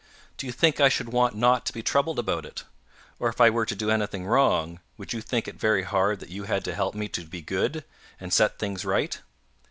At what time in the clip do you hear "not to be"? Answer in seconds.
1.35-1.83